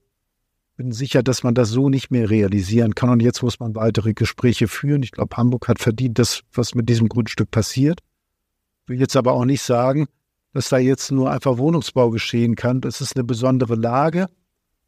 [0.77, 3.11] bin sicher, dass man das so nicht mehr realisieren kann.
[3.11, 5.03] Und jetzt muss man weitere Gespräche führen.
[5.03, 8.01] Ich glaube, Hamburg hat verdient, das, was mit diesem Grundstück passiert.
[8.87, 10.09] Will jetzt aber auch nicht sagen,
[10.53, 12.81] dass da jetzt nur einfach Wohnungsbau geschehen kann.
[12.81, 14.27] Das ist eine besondere Lage.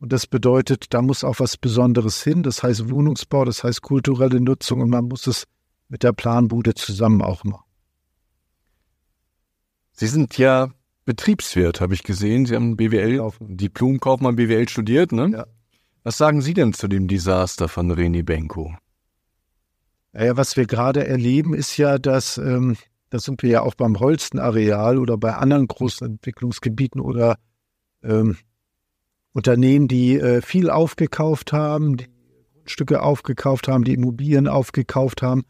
[0.00, 2.42] Und das bedeutet, da muss auch was Besonderes hin.
[2.42, 5.44] Das heißt Wohnungsbau, das heißt kulturelle Nutzung und man muss es
[5.88, 7.63] mit der Planbude zusammen auch machen.
[9.94, 10.70] Sie sind ja
[11.04, 12.46] Betriebswirt, habe ich gesehen.
[12.46, 15.30] Sie haben BWL, Diplomkaufmann BWL studiert, ne?
[15.32, 15.46] Ja.
[16.02, 18.74] Was sagen Sie denn zu dem Desaster von Reni Benko?
[20.12, 22.76] Naja, was wir gerade erleben, ist ja, dass, ähm,
[23.10, 27.36] da sind wir ja auch beim Holstenareal oder bei anderen großen Entwicklungsgebieten oder
[28.02, 28.36] ähm,
[29.32, 32.06] Unternehmen, die äh, viel aufgekauft haben, die
[32.52, 35.44] Grundstücke aufgekauft haben, die Immobilien aufgekauft haben.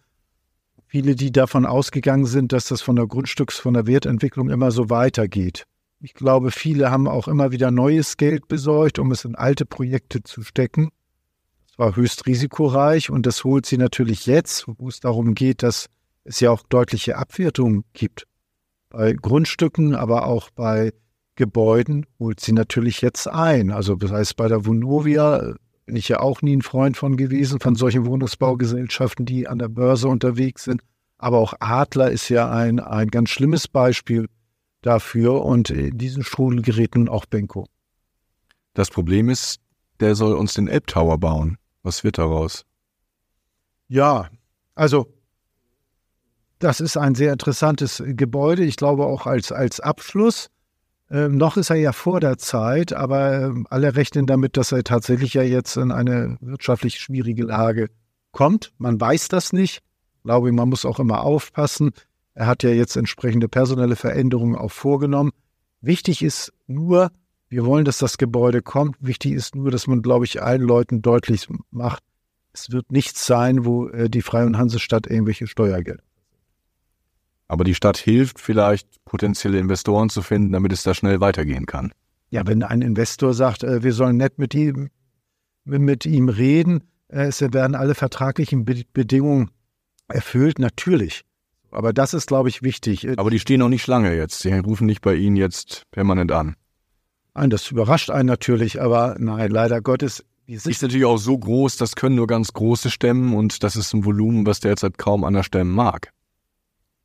[0.95, 4.91] Viele, die davon ausgegangen sind, dass das von der Grundstücks-, von der Wertentwicklung immer so
[4.91, 5.65] weitergeht.
[6.01, 10.23] Ich glaube, viele haben auch immer wieder neues Geld besorgt, um es in alte Projekte
[10.23, 10.91] zu stecken.
[11.67, 15.87] Das war höchst risikoreich und das holt sie natürlich jetzt, wo es darum geht, dass
[16.23, 18.29] es ja auch deutliche Abwertungen gibt.
[18.89, 20.93] Bei Grundstücken, aber auch bei
[21.35, 23.73] Gebäuden holt sie natürlich jetzt ein.
[23.73, 27.61] Also das heißt, bei der Vonovia bin ich ja auch nie ein Freund von gewesen,
[27.61, 30.83] von solchen Wohnungsbaugesellschaften, die an der Börse unterwegs sind.
[31.19, 34.29] Aber auch Adler ist ja ein, ein ganz schlimmes Beispiel
[34.83, 37.67] dafür und in diesen Strudel gerät nun auch Benko.
[38.75, 39.61] Das Problem ist,
[40.01, 41.59] der soll uns den Elbtower bauen.
[41.83, 42.65] Was wird daraus?
[43.89, 44.29] Ja,
[44.75, 45.07] also
[46.59, 48.65] das ist ein sehr interessantes Gebäude.
[48.65, 50.51] Ich glaube auch als, als Abschluss.
[51.11, 54.85] Ähm, noch ist er ja vor der Zeit, aber ähm, alle rechnen damit, dass er
[54.85, 57.91] tatsächlich ja jetzt in eine wirtschaftlich schwierige Lage
[58.33, 58.73] kommt.
[58.79, 59.83] Man weiß das nicht.
[60.17, 61.93] Ich glaube, man muss auch immer aufpassen.
[62.35, 65.31] Er hat ja jetzt entsprechende personelle Veränderungen auch vorgenommen.
[65.81, 67.11] Wichtig ist nur,
[67.49, 68.97] wir wollen, dass das Gebäude kommt.
[69.01, 72.03] Wichtig ist nur, dass man, glaube ich, allen Leuten deutlich macht,
[72.55, 76.03] es wird nichts sein, wo äh, die Freie und Hansestadt irgendwelche Steuergelder.
[77.49, 81.93] Aber die Stadt hilft vielleicht, potenzielle Investoren zu finden, damit es da schnell weitergehen kann.
[82.31, 84.91] Ja, wenn ein Investor sagt, äh, wir sollen nett mit ihm,
[85.65, 89.51] mit ihm reden, äh, es werden alle vertraglichen Be Bedingungen
[90.09, 91.25] erfüllt, natürlich.
[91.71, 93.07] Aber das ist, glaube ich, wichtig.
[93.19, 94.41] Aber die stehen noch nicht lange jetzt.
[94.41, 96.57] Sie rufen nicht bei Ihnen jetzt permanent an.
[97.35, 100.25] Nein, das überrascht einen natürlich, aber nein, leider Gottes.
[100.47, 104.05] Ist natürlich auch so groß, das können nur ganz große stemmen und das ist ein
[104.05, 106.13] Volumen, was derzeit kaum einer stemmen mag.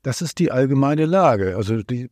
[0.01, 1.55] Das ist die allgemeine Lage.
[1.55, 2.09] Also die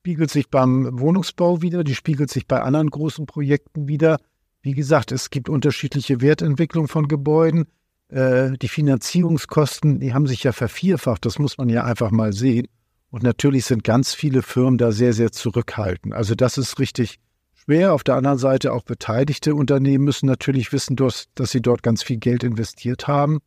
[0.00, 4.18] spiegelt sich beim Wohnungsbau wieder, die spiegelt sich bei anderen großen Projekten wieder.
[4.62, 7.66] Wie gesagt, es gibt unterschiedliche Wertentwicklungen von Gebäuden.
[8.08, 12.66] Äh, die Finanzierungskosten, die haben sich ja vervierfacht, das muss man ja einfach mal sehen.
[13.10, 16.14] Und natürlich sind ganz viele Firmen da sehr, sehr zurückhaltend.
[16.14, 17.18] Also das ist richtig
[17.52, 17.92] schwer.
[17.92, 22.18] Auf der anderen Seite auch beteiligte Unternehmen müssen natürlich wissen, dass sie dort ganz viel
[22.18, 23.40] Geld investiert haben.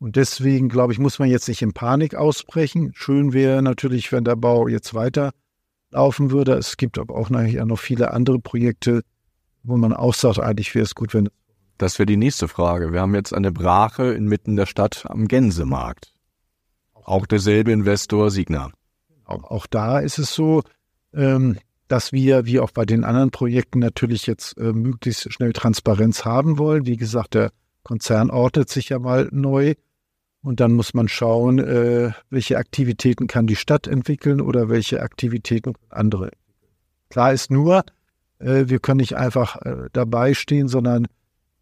[0.00, 2.92] Und deswegen, glaube ich, muss man jetzt nicht in Panik ausbrechen.
[2.94, 5.32] Schön wäre natürlich, wenn der Bau jetzt weiter
[5.90, 6.52] laufen würde.
[6.52, 9.02] Es gibt aber auch nachher noch viele andere Projekte,
[9.62, 11.28] wo man auch sagt, eigentlich wäre es gut, wenn.
[11.78, 12.92] Das wäre die nächste Frage.
[12.92, 16.12] Wir haben jetzt eine Brache inmitten der Stadt am Gänsemarkt.
[16.94, 18.70] Auch derselbe Investor Signa.
[19.24, 20.62] Auch, auch da ist es so,
[21.12, 21.58] ähm,
[21.88, 26.58] dass wir, wie auch bei den anderen Projekten, natürlich jetzt äh, möglichst schnell Transparenz haben
[26.58, 26.86] wollen.
[26.86, 27.50] Wie gesagt, der
[27.82, 29.74] Konzern ordnet sich ja mal neu.
[30.48, 35.74] Und dann muss man schauen, äh, welche Aktivitäten kann die Stadt entwickeln oder welche Aktivitäten
[35.90, 36.30] andere.
[37.10, 37.84] Klar ist nur,
[38.38, 41.06] äh, wir können nicht einfach äh, dabei stehen, sondern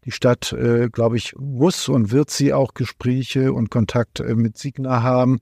[0.05, 5.03] die Stadt, äh, glaube ich, muss und wird sie auch Gespräche und Kontakt mit Signa
[5.03, 5.39] haben,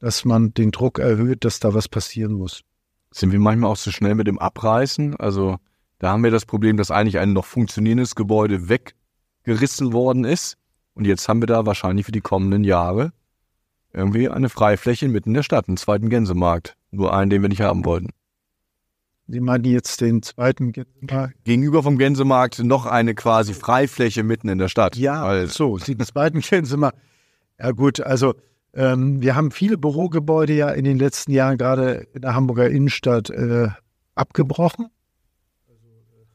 [0.00, 2.62] dass man den Druck erhöht, dass da was passieren muss.
[3.12, 5.14] Sind wir manchmal auch zu so schnell mit dem Abreißen?
[5.14, 5.58] Also
[6.00, 10.56] da haben wir das Problem, dass eigentlich ein noch funktionierendes Gebäude weggerissen worden ist.
[10.94, 13.12] Und jetzt haben wir da wahrscheinlich für die kommenden Jahre
[13.92, 16.76] irgendwie eine Freifläche mitten in der Stadt, einen zweiten Gänsemarkt.
[16.90, 18.10] Nur einen, den wir nicht haben wollten.
[19.26, 21.44] Sie meinen jetzt den zweiten Gänsemarkt?
[21.44, 24.96] Gegenüber vom Gänsemarkt noch eine quasi Freifläche mitten in der Stadt.
[24.96, 25.78] Ja, also.
[25.78, 26.98] so, den zweiten Gänsemarkt.
[27.58, 28.34] Ja gut, also
[28.72, 33.30] ähm, wir haben viele Bürogebäude ja in den letzten Jahren gerade in der Hamburger Innenstadt
[33.30, 33.68] äh,
[34.14, 34.88] abgebrochen.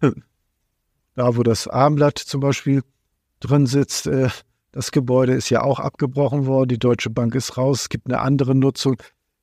[1.17, 2.81] Da, wo das Armblatt zum Beispiel
[3.39, 4.29] drin sitzt, äh,
[4.71, 6.69] das Gebäude ist ja auch abgebrochen worden.
[6.69, 7.81] Die Deutsche Bank ist raus.
[7.81, 8.97] Es gibt eine andere Nutzung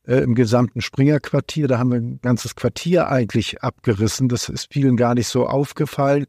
[0.07, 1.68] äh, im gesamten Springerquartier.
[1.68, 4.28] Da haben wir ein ganzes Quartier eigentlich abgerissen.
[4.28, 6.26] Das ist vielen gar nicht so aufgefallen,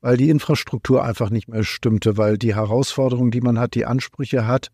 [0.00, 4.46] weil die Infrastruktur einfach nicht mehr stimmte, weil die Herausforderungen, die man hat, die Ansprüche
[4.46, 4.68] hat,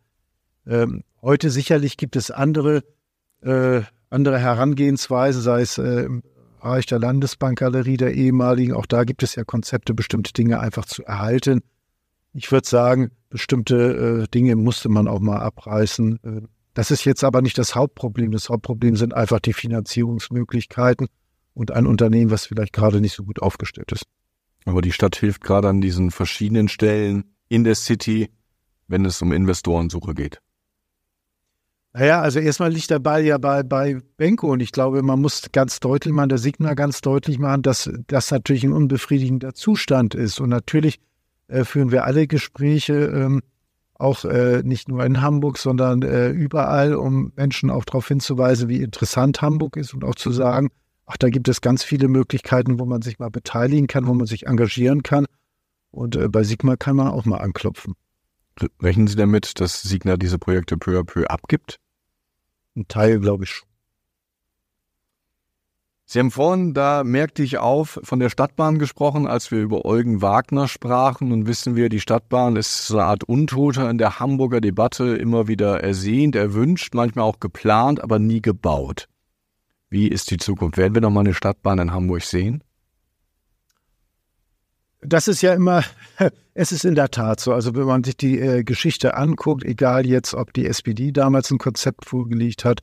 [0.66, 2.82] ähm, Heute sicherlich gibt es andere,
[3.42, 6.24] äh, andere Herangehensweise, sei es äh, im
[6.60, 8.72] Bereich der Landesbankgalerie der ehemaligen.
[8.74, 11.62] Auch da gibt es ja Konzepte, bestimmte Dinge einfach zu erhalten.
[12.34, 16.20] Ich würde sagen, bestimmte äh, Dinge musste man auch mal abreißen.
[16.22, 16.40] Äh,
[16.74, 18.32] das ist jetzt aber nicht das Hauptproblem.
[18.32, 21.08] Das Hauptproblem sind einfach die Finanzierungsmöglichkeiten
[21.54, 24.04] und ein Unternehmen, was vielleicht gerade nicht so gut aufgestellt ist.
[24.64, 28.30] Aber die Stadt hilft gerade an diesen verschiedenen Stellen in der City,
[28.86, 30.40] wenn es um Investorensuche geht.
[31.94, 35.42] Naja, also erstmal liegt der Ball ja bei, bei Benko und ich glaube, man muss
[35.52, 40.40] ganz deutlich machen, der Sigma ganz deutlich machen, dass das natürlich ein unbefriedigender Zustand ist.
[40.40, 41.00] Und natürlich
[41.52, 43.42] äh, führen wir alle Gespräche, ähm,
[43.94, 48.82] auch äh, nicht nur in Hamburg, sondern äh, überall, um Menschen auch darauf hinzuweisen, wie
[48.82, 50.70] interessant Hamburg ist und auch zu sagen,
[51.06, 54.26] ach, da gibt es ganz viele Möglichkeiten, wo man sich mal beteiligen kann, wo man
[54.26, 55.26] sich engagieren kann.
[55.90, 57.94] Und bei Sigma kann man auch mal anklopfen.
[58.80, 61.78] Rechnen Sie damit, dass Signa diese Projekte peu à peu abgibt?
[62.74, 63.68] Ein Teil, glaube ich, schon.
[66.12, 70.20] Sie haben vorhin, da merkte ich auf, von der Stadtbahn gesprochen, als wir über Eugen
[70.20, 71.28] Wagner sprachen.
[71.28, 75.48] Nun wissen wir, die Stadtbahn ist so eine Art Untoter in der Hamburger Debatte, immer
[75.48, 79.08] wieder ersehnt, erwünscht, manchmal auch geplant, aber nie gebaut.
[79.88, 80.76] Wie ist die Zukunft?
[80.76, 82.62] Werden wir noch mal eine Stadtbahn in Hamburg sehen?
[85.00, 85.82] Das ist ja immer,
[86.52, 87.54] es ist in der Tat so.
[87.54, 91.56] Also wenn man sich die äh, Geschichte anguckt, egal jetzt, ob die SPD damals ein
[91.56, 92.82] Konzept vorgelegt hat,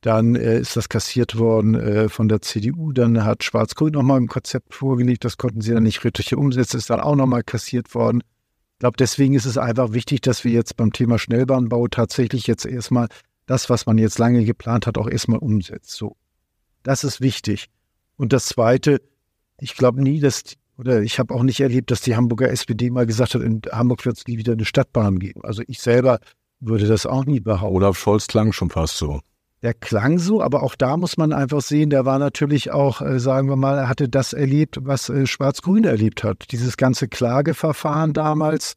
[0.00, 2.92] dann äh, ist das kassiert worden äh, von der CDU.
[2.92, 5.24] Dann hat Schwarz-Grün nochmal ein Konzept vorgelegt.
[5.24, 6.78] Das konnten sie dann nicht richtig umsetzen.
[6.78, 8.22] Ist dann auch nochmal kassiert worden.
[8.74, 12.64] Ich glaube, deswegen ist es einfach wichtig, dass wir jetzt beim Thema Schnellbahnbau tatsächlich jetzt
[12.64, 13.08] erstmal
[13.44, 15.90] das, was man jetzt lange geplant hat, auch erstmal umsetzt.
[15.90, 16.16] So.
[16.82, 17.66] Das ist wichtig.
[18.16, 19.02] Und das Zweite,
[19.60, 20.44] ich glaube nie, dass,
[20.78, 24.06] oder ich habe auch nicht erlebt, dass die Hamburger SPD mal gesagt hat, in Hamburg
[24.06, 25.42] wird es nie wieder eine Stadtbahn geben.
[25.44, 26.20] Also ich selber
[26.58, 27.76] würde das auch nie behaupten.
[27.76, 29.20] Olaf Scholz klang schon fast so
[29.62, 33.20] der klang so, aber auch da muss man einfach sehen, der war natürlich auch, äh,
[33.20, 36.50] sagen wir mal, er hatte das erlebt, was äh, Schwarz-Grün erlebt hat.
[36.50, 38.76] Dieses ganze Klageverfahren damals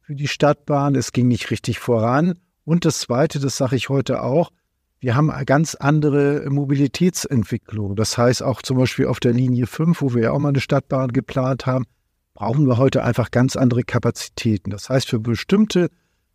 [0.00, 2.34] für die Stadtbahn, es ging nicht richtig voran.
[2.64, 4.50] Und das Zweite, das sage ich heute auch,
[4.98, 7.94] wir haben eine ganz andere Mobilitätsentwicklung.
[7.94, 10.60] Das heißt auch zum Beispiel auf der Linie 5, wo wir ja auch mal eine
[10.60, 11.84] Stadtbahn geplant haben,
[12.32, 14.70] brauchen wir heute einfach ganz andere Kapazitäten.
[14.70, 15.90] Das heißt, für bestimmte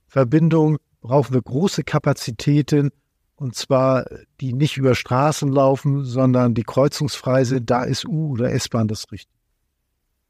[0.07, 2.91] Verbindungen brauchen wir große Kapazitäten,
[3.39, 4.06] und zwar
[4.41, 9.10] die nicht über Straßen laufen, sondern die kreuzungsfrei sind, da ist U oder S-Bahn das
[9.13, 9.34] Richtige.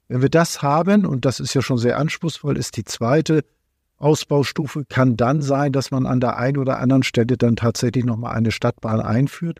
[0.08, 3.44] Wenn wir das haben, und das ist ja schon sehr anspruchsvoll, ist die zweite
[3.98, 8.36] Ausbaustufe, kann dann sein, dass man an der einen oder anderen Stelle dann tatsächlich nochmal
[8.36, 9.60] eine Stadtbahn einführt.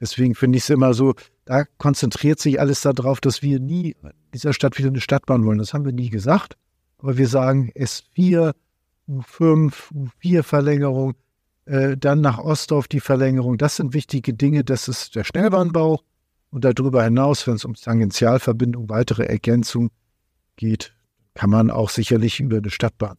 [0.00, 4.12] Deswegen finde ich es immer so, da konzentriert sich alles darauf, dass wir nie in
[4.32, 5.58] dieser Stadt wieder eine Stadtbahn wollen.
[5.58, 6.56] Das haben wir nie gesagt.
[6.96, 8.54] Aber wir sagen S4,
[9.06, 9.72] U5,
[10.22, 11.14] U4-Verlängerung,
[11.66, 13.58] äh, dann nach Ostdorf die Verlängerung.
[13.58, 14.64] Das sind wichtige Dinge.
[14.64, 16.00] Das ist der Schnellbahnbau.
[16.50, 19.90] Und darüber hinaus, wenn es um Tangentialverbindung, weitere Ergänzung
[20.56, 20.94] geht,
[21.34, 23.18] kann man auch sicherlich über eine Stadtbahn.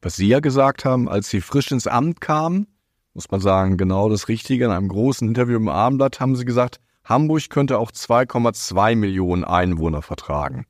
[0.00, 2.68] Was Sie ja gesagt haben, als Sie frisch ins Amt kamen,
[3.14, 4.66] muss man sagen, genau das Richtige.
[4.66, 10.02] In einem großen Interview im Abendblatt haben Sie gesagt, Hamburg könnte auch 2,2 Millionen Einwohner
[10.02, 10.66] vertragen.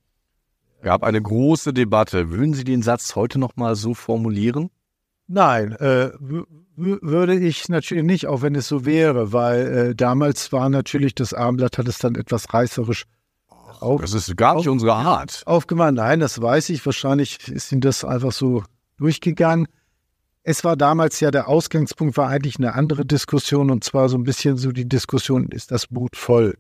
[0.80, 2.30] Gab eine große Debatte.
[2.30, 4.70] Würden Sie den Satz heute noch mal so formulieren?
[5.28, 6.10] Nein, äh,
[6.74, 11.34] würde ich natürlich nicht, auch wenn es so wäre, weil äh, damals war natürlich das
[11.34, 13.04] Armblatt, hat es dann etwas reißerisch
[13.80, 14.00] auf.
[14.00, 15.42] Das ist gar nicht auf, unsere Art.
[15.46, 16.84] Aufgemacht, nein, das weiß ich.
[16.84, 18.62] Wahrscheinlich ist Ihnen das einfach so
[18.96, 19.68] durchgegangen.
[20.44, 24.24] Es war damals ja, der Ausgangspunkt war eigentlich eine andere Diskussion und zwar so ein
[24.24, 26.56] bisschen so die Diskussion, ist das Boot voll?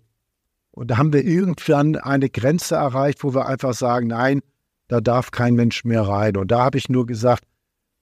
[0.72, 4.42] Und da haben wir irgendwann eine Grenze erreicht, wo wir einfach sagen, nein,
[4.88, 6.36] da darf kein Mensch mehr rein.
[6.36, 7.44] Und da habe ich nur gesagt,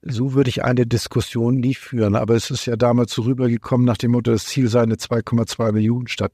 [0.08, 2.14] so würde ich eine Diskussion nie führen.
[2.14, 5.72] Aber es ist ja damals so rübergekommen nach dem Motto, das Ziel sei eine 2,2
[5.72, 6.32] Millionen Stadt.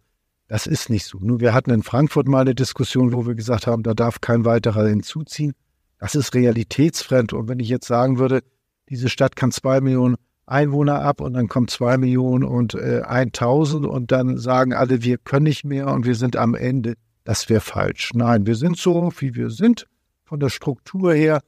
[0.48, 1.18] Das ist nicht so.
[1.18, 4.44] Nur wir hatten in Frankfurt mal eine Diskussion, wo wir gesagt haben, da darf kein
[4.44, 5.54] weiterer hinzuziehen.
[5.98, 7.32] Das ist realitätsfremd.
[7.32, 8.42] Und wenn ich jetzt sagen würde,
[8.88, 13.87] diese Stadt kann zwei Millionen Einwohner ab und dann kommen zwei Millionen und äh, 1000
[13.87, 16.94] und dann sagen alle, wir können nicht mehr und wir sind am Ende.
[17.24, 18.11] Das wäre falsch.
[18.14, 19.87] Nein, wir sind so, wie wir sind,
[20.24, 21.40] von der Struktur her.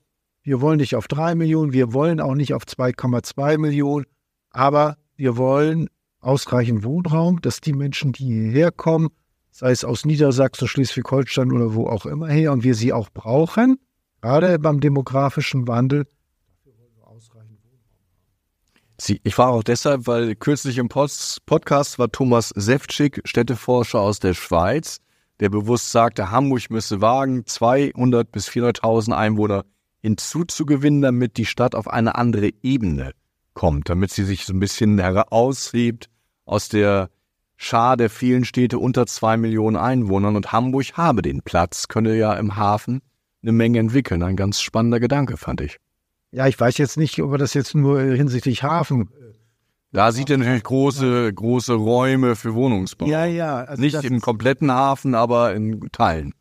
[0.44, 4.04] Wir wollen nicht auf drei Millionen, wir wollen auch nicht auf 2,2 Millionen,
[4.50, 5.88] aber wir wollen
[6.20, 9.08] ausreichend Wohnraum, dass die Menschen, die hierher kommen,
[9.50, 13.78] sei es aus Niedersachsen, Schleswig-Holstein oder wo auch immer her, und wir sie auch brauchen,
[14.20, 16.06] gerade beim demografischen Wandel,
[19.00, 24.34] Sie, ich war auch deshalb, weil kürzlich im Podcast war Thomas Seftschik, Städteforscher aus der
[24.34, 25.00] Schweiz,
[25.40, 29.64] der bewusst sagte, Hamburg müsse wagen, 200 bis 400.000 Einwohner
[30.04, 33.12] hinzuzugewinnen, damit die Stadt auf eine andere Ebene
[33.54, 36.10] kommt, damit sie sich so ein bisschen heraushebt
[36.44, 37.08] aus der
[37.56, 42.34] Schar der vielen Städte unter zwei Millionen Einwohnern und Hamburg habe den Platz, könne ja
[42.34, 43.00] im Hafen
[43.42, 44.22] eine Menge entwickeln.
[44.22, 45.78] Ein ganz spannender Gedanke, fand ich.
[46.32, 49.08] Ja, ich weiß jetzt nicht, ob er das jetzt nur hinsichtlich Hafen.
[49.90, 53.06] Da sieht er natürlich große, große Räume für Wohnungsbau.
[53.06, 53.64] Ja, ja.
[53.64, 56.34] Also nicht im kompletten Hafen, aber in Teilen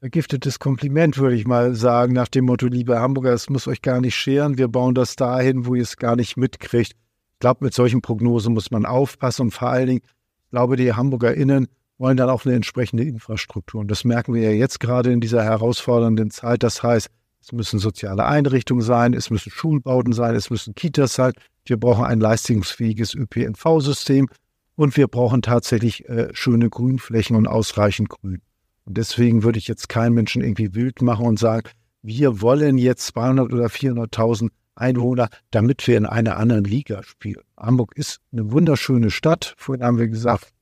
[0.00, 4.00] vergiftetes Kompliment, würde ich mal sagen, nach dem Motto, liebe Hamburger, es muss euch gar
[4.00, 6.92] nicht scheren, wir bauen das dahin, wo ihr es gar nicht mitkriegt.
[6.92, 10.92] Ich glaube, mit solchen Prognosen muss man aufpassen und vor allen Dingen, ich glaube, die
[10.92, 13.80] HamburgerInnen wollen dann auch eine entsprechende Infrastruktur.
[13.80, 16.62] Und das merken wir ja jetzt gerade in dieser herausfordernden Zeit.
[16.62, 17.08] Das heißt,
[17.40, 21.32] es müssen soziale Einrichtungen sein, es müssen Schulbauten sein, es müssen Kitas sein.
[21.64, 24.28] Wir brauchen ein leistungsfähiges ÖPNV-System
[24.76, 28.42] und wir brauchen tatsächlich äh, schöne Grünflächen und ausreichend Grün.
[28.88, 31.68] Deswegen würde ich jetzt keinen Menschen irgendwie wild machen und sagen,
[32.02, 37.42] wir wollen jetzt 200 oder 400.000 Einwohner, damit wir in einer anderen Liga spielen.
[37.56, 39.54] Hamburg ist eine wunderschöne Stadt.
[39.58, 40.52] Vorhin haben wir gesagt,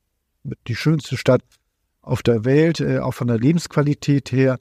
[0.66, 1.42] die schönste Stadt
[2.00, 4.58] auf der Welt, äh, auch von der Lebensqualität her.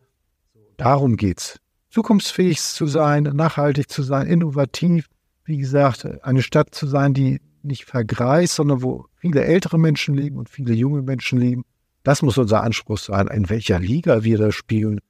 [0.78, 1.60] Darum geht's.
[1.90, 5.08] Zukunftsfähig zu sein, nachhaltig zu sein, innovativ.
[5.46, 10.38] Wie gesagt, eine Stadt zu sein, die nicht vergreist, sondern wo viele ältere Menschen leben
[10.38, 11.64] und viele junge Menschen leben.
[12.06, 15.02] Das muss unser Anspruch sein, in welcher Liga wir da spielen.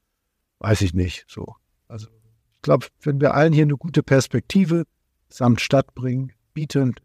[0.59, 1.25] weiß ich nicht.
[1.27, 1.55] So.
[1.89, 2.07] Also
[2.53, 4.85] ich glaube, wenn wir allen hier eine gute Perspektive
[5.27, 6.95] samt Stadt bringen, bieten.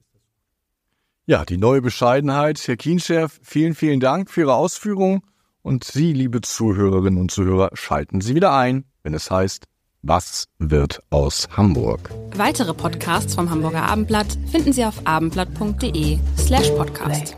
[1.27, 2.67] Ja, die neue Bescheidenheit.
[2.69, 5.23] Herr Kienchef, vielen, vielen Dank für Ihre Ausführungen.
[5.61, 9.65] Und Sie, liebe Zuhörerinnen und Zuhörer, schalten Sie wieder ein, wenn es heißt,
[10.03, 12.11] was wird aus Hamburg?
[12.37, 17.37] Weitere Podcasts vom Hamburger Abendblatt finden Sie auf abendblatt.de slash podcast.